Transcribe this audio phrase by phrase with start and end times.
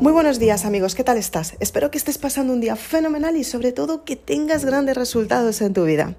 [0.00, 1.56] Muy buenos días amigos, ¿qué tal estás?
[1.58, 5.74] Espero que estés pasando un día fenomenal y sobre todo que tengas grandes resultados en
[5.74, 6.14] tu vida.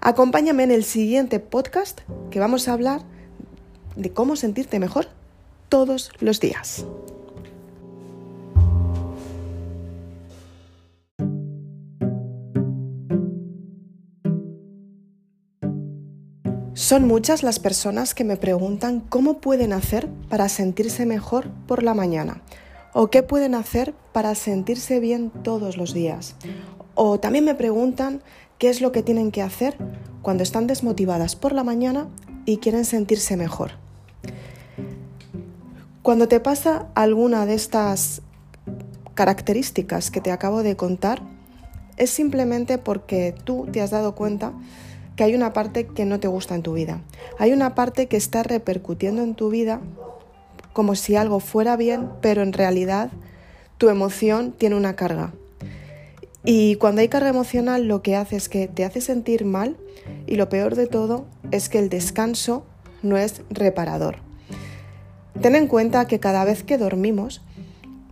[0.00, 2.00] Acompáñame en el siguiente podcast
[2.32, 3.02] que vamos a hablar
[3.94, 5.06] de cómo sentirte mejor
[5.68, 6.84] todos los días.
[16.74, 21.94] Son muchas las personas que me preguntan cómo pueden hacer para sentirse mejor por la
[21.94, 22.42] mañana
[22.92, 26.36] o qué pueden hacer para sentirse bien todos los días.
[26.94, 28.22] O también me preguntan
[28.58, 29.76] qué es lo que tienen que hacer
[30.20, 32.08] cuando están desmotivadas por la mañana
[32.44, 33.72] y quieren sentirse mejor.
[36.02, 38.22] Cuando te pasa alguna de estas
[39.14, 41.22] características que te acabo de contar,
[41.96, 44.52] es simplemente porque tú te has dado cuenta
[45.16, 47.02] que hay una parte que no te gusta en tu vida.
[47.38, 49.80] Hay una parte que está repercutiendo en tu vida
[50.72, 53.10] como si algo fuera bien, pero en realidad
[53.78, 55.32] tu emoción tiene una carga.
[56.44, 59.76] Y cuando hay carga emocional lo que hace es que te hace sentir mal
[60.26, 62.64] y lo peor de todo es que el descanso
[63.02, 64.16] no es reparador.
[65.40, 67.42] Ten en cuenta que cada vez que dormimos,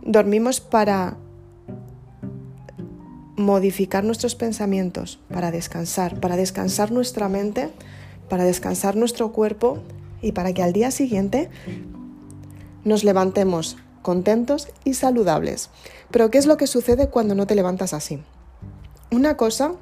[0.03, 1.17] dormimos para
[3.35, 7.69] modificar nuestros pensamientos, para descansar, para descansar nuestra mente,
[8.29, 9.79] para descansar nuestro cuerpo
[10.21, 11.49] y para que al día siguiente
[12.83, 15.69] nos levantemos contentos y saludables.
[16.09, 18.21] Pero ¿qué es lo que sucede cuando no te levantas así?
[19.11, 19.73] Una cosa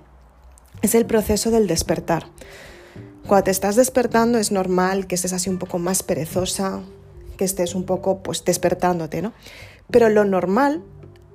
[0.82, 2.26] es el proceso del despertar.
[3.28, 6.82] Cuando te estás despertando es normal que estés así un poco más perezosa,
[7.38, 9.34] que estés un poco pues despertándote, ¿no?
[9.92, 10.84] Pero lo normal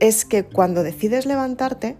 [0.01, 1.97] es que cuando decides levantarte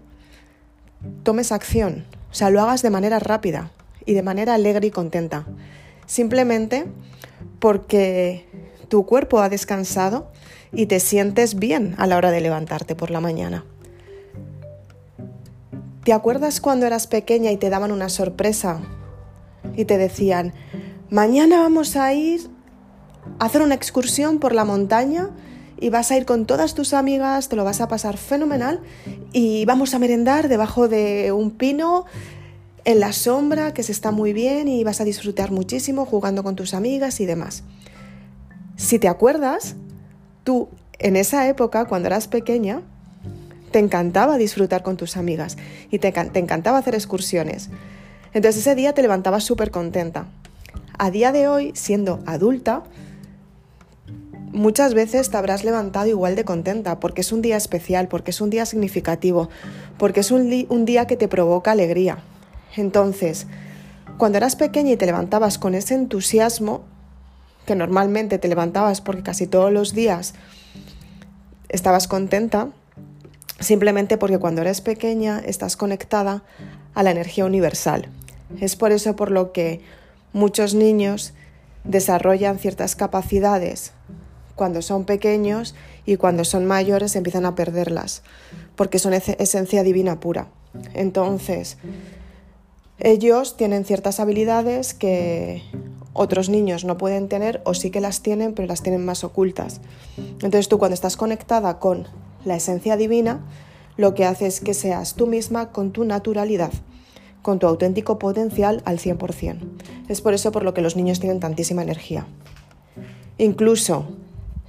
[1.23, 3.71] tomes acción, o sea, lo hagas de manera rápida
[4.05, 5.45] y de manera alegre y contenta.
[6.05, 6.85] Simplemente
[7.59, 8.45] porque
[8.87, 10.31] tu cuerpo ha descansado
[10.73, 13.65] y te sientes bien a la hora de levantarte por la mañana.
[16.03, 18.81] ¿Te acuerdas cuando eras pequeña y te daban una sorpresa
[19.75, 20.53] y te decían,
[21.09, 22.49] mañana vamos a ir
[23.39, 25.31] a hacer una excursión por la montaña
[25.79, 28.81] y vas a ir con todas tus amigas, te lo vas a pasar fenomenal
[29.33, 32.05] y vamos a merendar debajo de un pino
[32.85, 36.55] en la sombra que se está muy bien y vas a disfrutar muchísimo jugando con
[36.55, 37.63] tus amigas y demás.
[38.75, 39.75] Si te acuerdas,
[40.43, 40.69] tú
[40.99, 42.81] en esa época, cuando eras pequeña,
[43.71, 45.57] te encantaba disfrutar con tus amigas
[45.91, 47.69] y te, te encantaba hacer excursiones.
[48.33, 50.27] Entonces ese día te levantabas súper contenta.
[50.97, 52.83] A día de hoy, siendo adulta,
[54.51, 58.41] muchas veces te habrás levantado igual de contenta porque es un día especial, porque es
[58.41, 59.49] un día significativo,
[59.97, 62.19] porque es un, un, día que te provoca alegría.
[62.75, 63.47] Entonces,
[64.17, 66.85] cuando eras pequeña y te levantabas con ese entusiasmo,
[67.65, 70.33] que normalmente te levantabas porque casi todos los días
[71.69, 72.69] estabas contenta,
[73.59, 76.43] simplemente porque cuando eres pequeña estás conectada
[76.93, 78.09] a la energía universal.
[78.61, 79.81] Es por eso por lo que
[80.33, 81.33] muchos niños
[81.83, 83.91] desarrollan ciertas capacidades
[84.55, 88.21] cuando son pequeños y cuando son mayores empiezan a perderlas,
[88.75, 90.47] porque son esencia divina pura.
[90.93, 91.77] Entonces,
[92.99, 95.61] ellos tienen ciertas habilidades que
[96.17, 99.81] otros niños no pueden tener o sí que las tienen, pero las tienen más ocultas.
[100.17, 102.07] Entonces tú cuando estás conectada con
[102.45, 103.41] la esencia divina,
[103.97, 106.71] lo que hace es que seas tú misma con tu naturalidad,
[107.41, 109.57] con tu auténtico potencial al 100%.
[110.07, 112.25] Es por eso por lo que los niños tienen tantísima energía.
[113.37, 114.07] Incluso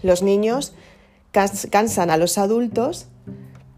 [0.03, 0.75] los niños
[1.31, 3.07] cansan a los adultos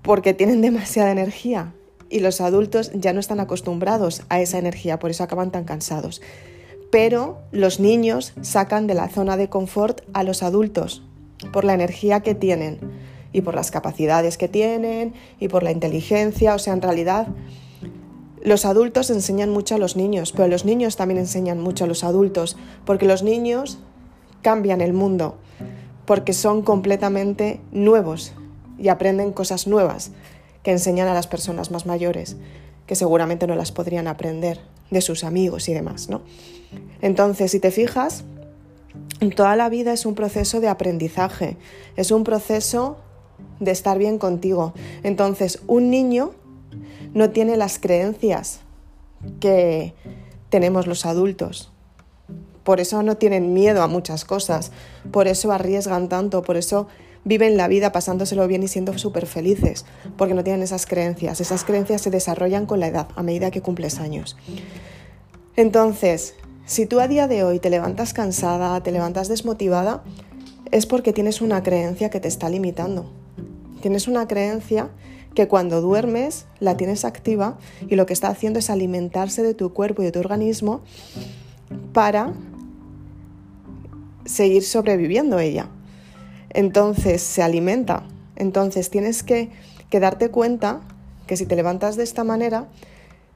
[0.00, 1.74] porque tienen demasiada energía
[2.08, 6.22] y los adultos ya no están acostumbrados a esa energía, por eso acaban tan cansados.
[6.90, 11.02] Pero los niños sacan de la zona de confort a los adultos
[11.52, 12.78] por la energía que tienen
[13.32, 17.28] y por las capacidades que tienen y por la inteligencia, o sea, en realidad
[18.42, 22.04] los adultos enseñan mucho a los niños, pero los niños también enseñan mucho a los
[22.04, 23.78] adultos, porque los niños
[24.42, 25.36] cambian el mundo
[26.08, 28.32] porque son completamente nuevos
[28.78, 30.10] y aprenden cosas nuevas
[30.62, 32.38] que enseñan a las personas más mayores,
[32.86, 34.58] que seguramente no las podrían aprender
[34.90, 36.22] de sus amigos y demás, ¿no?
[37.00, 38.24] Entonces, si te fijas,
[39.36, 41.56] toda la vida es un proceso de aprendizaje,
[41.96, 42.98] es un proceso
[43.60, 44.74] de estar bien contigo.
[45.02, 46.32] Entonces, un niño
[47.14, 48.60] no tiene las creencias
[49.40, 49.94] que
[50.50, 51.72] tenemos los adultos
[52.68, 54.72] por eso no tienen miedo a muchas cosas,
[55.10, 56.86] por eso arriesgan tanto, por eso
[57.24, 59.86] viven la vida pasándoselo bien y siendo súper felices,
[60.18, 61.40] porque no tienen esas creencias.
[61.40, 64.36] Esas creencias se desarrollan con la edad, a medida que cumples años.
[65.56, 66.34] Entonces,
[66.68, 70.04] si tú a día de hoy te levantas cansada, te levantas desmotivada,
[70.70, 73.10] es porque tienes una creencia que te está limitando.
[73.80, 74.90] Tienes una creencia
[75.34, 77.56] que cuando duermes la tienes activa
[77.88, 80.82] y lo que está haciendo es alimentarse de tu cuerpo y de tu organismo
[81.94, 82.34] para
[84.26, 85.70] seguir sobreviviendo ella.
[86.50, 88.02] Entonces se alimenta.
[88.36, 89.48] Entonces tienes que,
[89.90, 90.82] darte cuenta
[91.26, 92.68] que si te levantas de esta manera,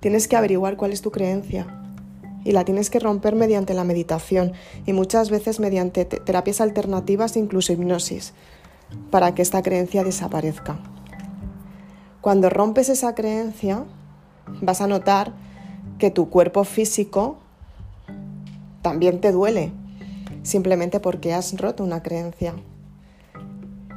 [0.00, 1.81] tienes que averiguar cuál es tu creencia
[2.44, 4.52] y la tienes que romper mediante la meditación
[4.86, 8.32] y muchas veces mediante terapias alternativas, incluso hipnosis,
[9.10, 10.78] para que esta creencia desaparezca.
[12.20, 13.84] Cuando rompes esa creencia,
[14.60, 15.32] vas a notar
[15.98, 17.38] que tu cuerpo físico
[18.82, 19.72] también te duele,
[20.42, 22.54] simplemente porque has roto una creencia.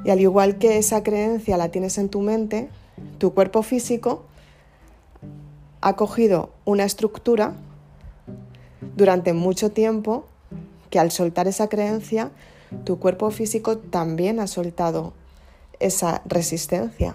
[0.03, 2.69] Y al igual que esa creencia la tienes en tu mente,
[3.17, 4.25] tu cuerpo físico
[5.81, 7.55] ha cogido una estructura
[8.95, 10.25] durante mucho tiempo
[10.89, 12.31] que al soltar esa creencia,
[12.83, 15.13] tu cuerpo físico también ha soltado
[15.79, 17.13] esa resistencia.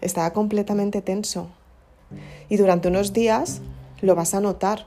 [0.00, 1.48] Estaba completamente tenso.
[2.48, 3.60] Y durante unos días
[4.00, 4.86] lo vas a notar.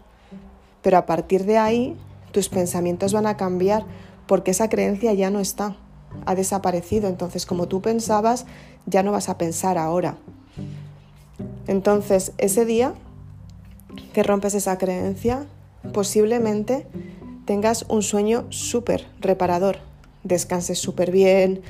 [0.82, 1.98] Pero a partir de ahí
[2.32, 3.86] tus pensamientos van a cambiar
[4.28, 5.76] porque esa creencia ya no está,
[6.26, 7.10] ha desaparecido.
[7.10, 8.46] Entonces, como tú pensabas,
[8.86, 10.18] ya no vas a pensar ahora.
[11.68, 12.94] Entonces, ese día
[14.14, 15.46] que rompes esa creencia,
[15.94, 16.88] posiblemente
[17.46, 19.78] tengas un sueño súper reparador.
[20.24, 21.62] Descanses súper bien,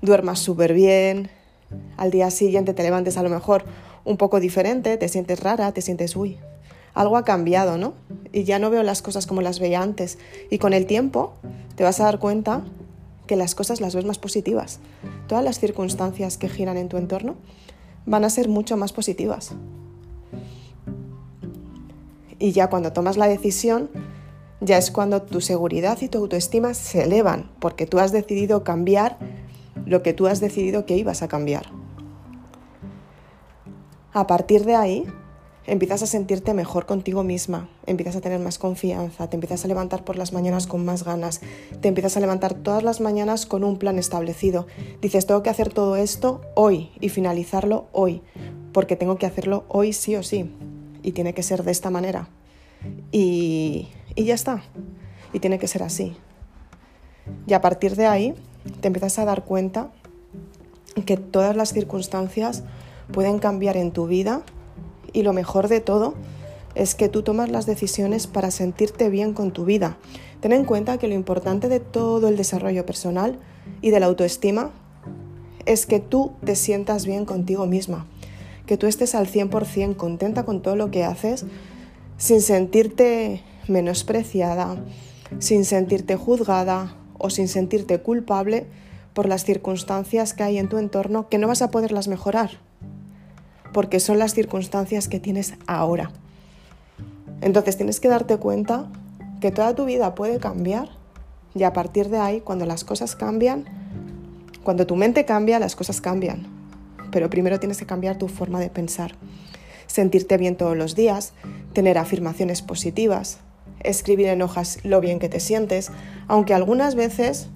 [0.00, 1.30] duermas súper bien,
[1.96, 3.64] al día siguiente te levantes a lo mejor
[4.04, 6.38] un poco diferente, te sientes rara, te sientes, uy,
[6.94, 7.94] algo ha cambiado, ¿no?
[8.32, 10.18] Y ya no veo las cosas como las veía antes.
[10.50, 11.34] Y con el tiempo
[11.76, 12.62] te vas a dar cuenta
[13.26, 14.80] que las cosas las ves más positivas.
[15.28, 17.36] Todas las circunstancias que giran en tu entorno
[18.04, 19.52] van a ser mucho más positivas.
[22.42, 23.88] Y ya cuando tomas la decisión,
[24.60, 29.16] ya es cuando tu seguridad y tu autoestima se elevan, porque tú has decidido cambiar
[29.86, 31.66] lo que tú has decidido que ibas a cambiar.
[34.12, 35.04] A partir de ahí,
[35.68, 40.02] empiezas a sentirte mejor contigo misma, empiezas a tener más confianza, te empiezas a levantar
[40.02, 41.42] por las mañanas con más ganas,
[41.80, 44.66] te empiezas a levantar todas las mañanas con un plan establecido.
[45.00, 48.20] Dices, tengo que hacer todo esto hoy y finalizarlo hoy,
[48.72, 50.50] porque tengo que hacerlo hoy sí o sí,
[51.02, 52.28] y tiene que ser de esta manera.
[53.10, 54.62] Y, y ya está,
[55.32, 56.16] y tiene que ser así.
[57.46, 58.34] Y a partir de ahí
[58.80, 59.90] te empiezas a dar cuenta
[61.06, 62.64] que todas las circunstancias
[63.12, 64.42] pueden cambiar en tu vida
[65.12, 66.14] y lo mejor de todo
[66.74, 69.98] es que tú tomas las decisiones para sentirte bien con tu vida.
[70.40, 73.38] Ten en cuenta que lo importante de todo el desarrollo personal
[73.80, 74.70] y de la autoestima
[75.66, 78.06] es que tú te sientas bien contigo misma,
[78.66, 81.44] que tú estés al 100% contenta con todo lo que haces,
[82.16, 84.76] sin sentirte menospreciada,
[85.38, 88.66] sin sentirte juzgada o sin sentirte culpable
[89.14, 92.58] por las circunstancias que hay en tu entorno que no vas a poderlas mejorar
[93.72, 96.10] porque son las circunstancias que tienes ahora.
[97.40, 98.88] Entonces tienes que darte cuenta
[99.40, 100.90] que toda tu vida puede cambiar
[101.54, 103.64] y a partir de ahí, cuando las cosas cambian,
[104.62, 106.61] cuando tu mente cambia, las cosas cambian.
[107.12, 109.14] Pero primero tienes que cambiar tu forma de pensar,
[109.86, 111.34] sentirte bien todos los días,
[111.72, 113.38] tener afirmaciones positivas,
[113.80, 115.92] escribir en hojas lo bien que te sientes,
[116.26, 117.46] aunque algunas veces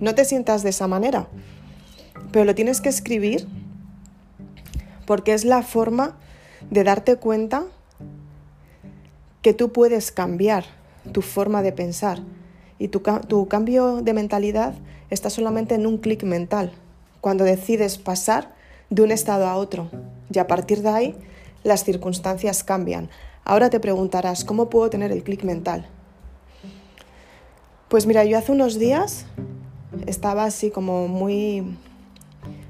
[0.00, 1.28] no te sientas de esa manera,
[2.32, 3.46] pero lo tienes que escribir
[5.06, 6.16] porque es la forma
[6.70, 7.64] de darte cuenta
[9.42, 10.64] que tú puedes cambiar
[11.12, 12.18] tu forma de pensar.
[12.78, 13.00] Y tu,
[13.48, 14.74] cambio de mentalidad
[15.08, 16.72] está solamente en un clic mental,
[17.20, 18.55] cuando decides pasar
[18.90, 19.90] de un estado a otro
[20.32, 21.16] y a partir de ahí
[21.64, 23.10] las circunstancias cambian.
[23.44, 25.88] Ahora te preguntarás, ¿cómo puedo tener el clic mental?
[27.88, 29.26] Pues mira, yo hace unos días
[30.06, 31.76] estaba así como muy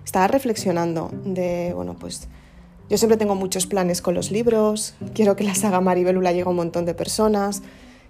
[0.04, 2.28] estaba reflexionando de, bueno, pues
[2.88, 6.50] yo siempre tengo muchos planes con los libros, quiero que la saga Maribelula llegue a
[6.50, 7.62] un montón de personas,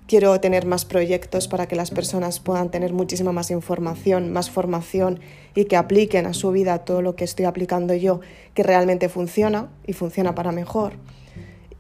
[0.06, 5.20] quiero tener más proyectos para que las personas puedan tener muchísima más información, más formación
[5.54, 8.20] y que apliquen a su vida todo lo que estoy aplicando yo,
[8.54, 10.94] que realmente funciona y funciona para mejor.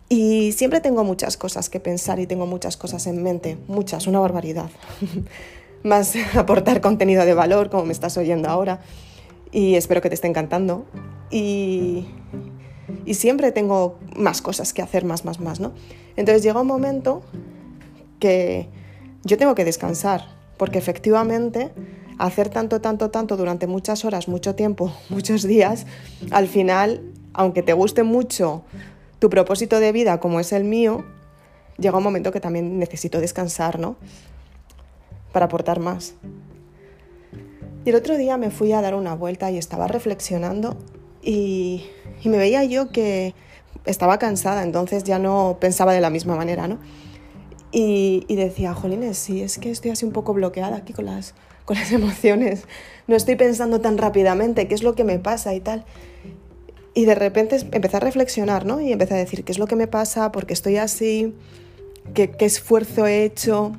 [0.08, 4.20] Y siempre tengo muchas cosas que pensar y tengo muchas cosas en mente, muchas, una
[4.20, 4.70] barbaridad.
[5.82, 8.80] más aportar contenido de valor, como me estás oyendo ahora
[9.52, 10.84] y espero que te esté encantando.
[11.30, 12.06] Y,
[13.04, 15.72] y siempre tengo más cosas que hacer, más, más, más, ¿no?
[16.16, 17.22] Entonces llega un momento
[18.18, 18.68] que
[19.24, 20.24] yo tengo que descansar,
[20.56, 21.72] porque efectivamente
[22.18, 25.86] hacer tanto, tanto, tanto durante muchas horas, mucho tiempo, muchos días,
[26.30, 28.62] al final, aunque te guste mucho
[29.18, 31.04] tu propósito de vida como es el mío,
[31.78, 33.96] llega un momento que también necesito descansar, ¿no?
[35.32, 36.14] Para aportar más.
[37.84, 40.76] Y el otro día me fui a dar una vuelta y estaba reflexionando
[41.22, 41.84] y,
[42.22, 43.34] y me veía yo que
[43.84, 46.78] estaba cansada, entonces ya no pensaba de la misma manera, ¿no?
[47.72, 51.34] Y, y, decía, jolines, sí, es que estoy así un poco bloqueada aquí con las,
[51.64, 52.64] con las emociones,
[53.06, 55.84] no estoy pensando tan rápidamente, qué es lo que me pasa y tal.
[56.94, 58.80] Y de repente empecé a reflexionar, ¿no?
[58.80, 60.32] Y empecé a decir, ¿qué es lo que me pasa?
[60.32, 61.34] ¿Por qué estoy así?
[62.14, 63.72] ¿Qué, qué esfuerzo he hecho?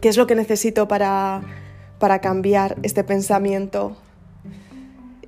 [0.00, 1.42] ¿Qué es lo que necesito para,
[1.98, 3.96] para cambiar este pensamiento?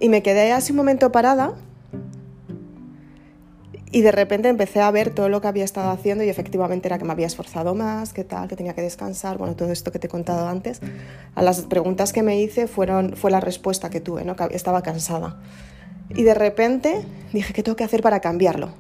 [0.00, 1.54] Y me quedé así un momento parada
[3.92, 6.98] y de repente empecé a ver todo lo que había estado haciendo y efectivamente era
[6.98, 9.98] que me había esforzado más, que tal, que tenía que descansar, bueno, todo esto que
[9.98, 10.80] te he contado antes.
[11.34, 14.34] A las preguntas que me hice fueron, fue la respuesta que tuve, ¿no?
[14.34, 15.40] que estaba cansada.
[16.10, 18.70] Y de repente dije, ¿qué tengo que hacer para cambiarlo?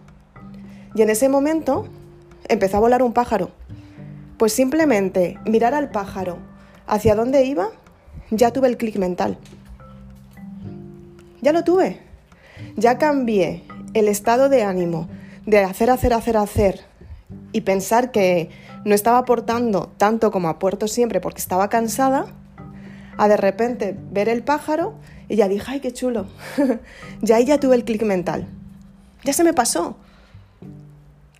[0.94, 1.86] Y en ese momento
[2.48, 3.50] empezó a volar un pájaro.
[4.38, 6.38] Pues simplemente mirar al pájaro
[6.86, 7.68] hacia dónde iba,
[8.30, 9.38] ya tuve el clic mental.
[11.40, 12.00] Ya lo tuve.
[12.76, 13.62] Ya cambié
[13.98, 15.08] el estado de ánimo
[15.46, 16.80] de hacer, hacer, hacer, hacer
[17.52, 18.50] y pensar que
[18.84, 22.26] no estaba aportando tanto como aporto siempre porque estaba cansada,
[23.16, 24.94] a de repente ver el pájaro
[25.30, 26.26] y ya dije, ay, qué chulo.
[27.22, 28.46] ya ahí ya tuve el clic mental.
[29.24, 29.96] Ya se me pasó.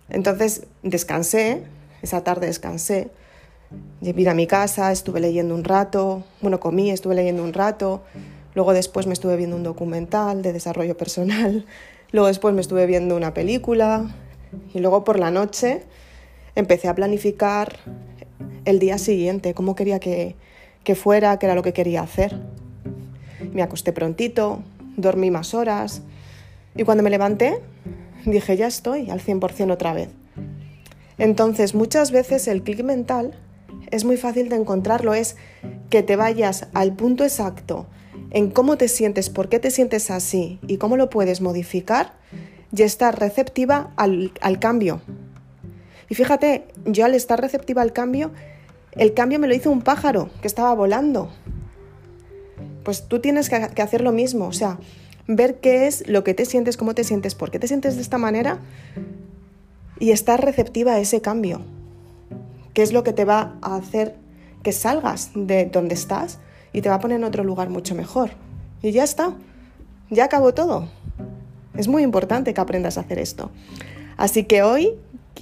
[0.09, 1.63] Entonces descansé,
[2.01, 3.11] esa tarde descansé,
[4.01, 8.01] vine a mi casa, estuve leyendo un rato, bueno, comí, estuve leyendo un rato,
[8.55, 11.67] luego después me estuve viendo un documental de desarrollo personal,
[12.11, 14.05] Luego después me estuve viendo una película
[14.73, 15.83] y luego por la noche
[16.55, 17.77] empecé a planificar
[18.65, 20.35] el día siguiente, cómo quería que,
[20.83, 22.39] que fuera, qué era lo que quería hacer.
[23.51, 24.63] Me acosté prontito,
[24.95, 26.01] dormí más horas
[26.75, 27.61] y cuando me levanté
[28.25, 30.09] dije ya estoy al 100% otra vez.
[31.17, 33.33] Entonces muchas veces el clic mental
[33.91, 35.35] es muy fácil de encontrarlo, es
[35.89, 37.85] que te vayas al punto exacto
[38.31, 42.13] en cómo te sientes, por qué te sientes así y cómo lo puedes modificar
[42.75, 45.01] y estar receptiva al, cambio.
[46.09, 48.31] Y fíjate, yo al estar receptiva al cambio,
[48.91, 51.29] el cambio me lo hizo un pájaro que estaba volando.
[52.83, 54.79] Pues tú tienes que, que hacer lo mismo, o sea,
[55.27, 58.01] ver qué es lo que te sientes, cómo te sientes, por qué te sientes de
[58.01, 58.59] esta manera
[59.99, 61.61] y estar receptiva a ese cambio.
[62.73, 64.15] ¿Qué es lo que te va a hacer
[64.63, 66.39] que salgas de donde estás
[66.77, 68.29] y te va a poner en otro lugar mucho mejor.
[68.83, 69.33] Y ya está,
[70.11, 70.87] ya acabó todo.
[71.75, 73.49] Es muy importante que aprendas a hacer esto.
[74.15, 74.93] Así que hoy,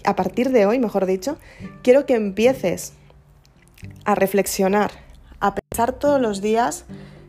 [0.05, 1.37] a partir de hoy, mejor dicho,
[1.83, 2.93] quiero que empieces
[4.05, 4.91] a reflexionar,
[5.41, 6.85] a pensar todos los días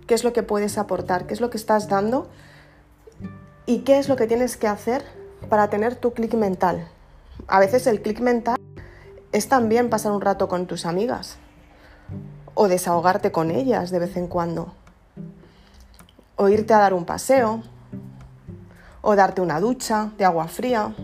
[0.07, 2.31] qué es lo que puedes aportar, qué es lo que estás dando
[3.67, 5.03] y qué es lo que tienes que hacer
[5.49, 6.87] para tener tu clic mental.
[7.49, 8.57] A veces el clic mental
[9.33, 11.39] es también pasar un rato con tus amigas,
[12.57, 14.73] o desahogarte con ellas de vez en cuando,
[16.37, 17.63] o irte a dar un paseo,
[19.03, 20.95] o darte una ducha de agua fría.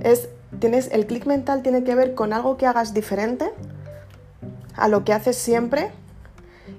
[0.00, 3.52] Es, tienes, el clic mental tiene que ver con algo que hagas diferente
[4.74, 5.92] a lo que haces siempre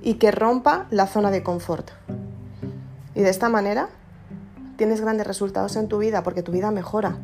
[0.02, 1.92] y que rompa la zona de confort.
[3.14, 3.90] Y de esta manera
[4.76, 7.18] tienes grandes resultados en tu vida porque tu vida mejora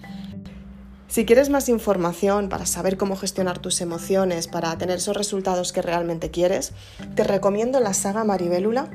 [1.14, 5.84] Si quieres más información para saber cómo gestionar tus emociones, para tener esos resultados que
[5.84, 6.72] realmente quieres,
[7.14, 8.90] te recomiendo la saga Maribélula,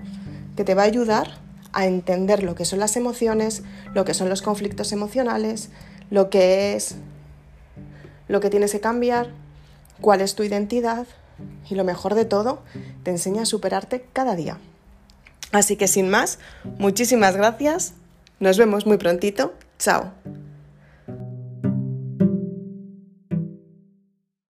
[0.56, 1.38] que te va a ayudar
[1.72, 3.62] a entender lo que son las emociones,
[3.94, 5.68] lo que son los conflictos emocionales,
[6.10, 6.96] lo que es
[8.26, 9.28] lo que tienes que cambiar,
[10.00, 11.06] cuál es tu identidad
[11.70, 12.64] y lo mejor de todo,
[13.04, 14.58] te enseña a superarte cada día.
[15.52, 16.40] Así que sin más,
[16.78, 17.94] muchísimas gracias,
[18.40, 20.14] nos vemos muy prontito, chao.